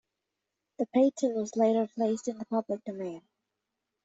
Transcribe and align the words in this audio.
The 0.79 0.87
patent 0.87 1.35
was 1.35 1.55
later 1.55 1.87
placed 1.93 2.27
in 2.27 2.39
the 2.39 2.45
public 2.47 2.83
domain. 2.85 3.21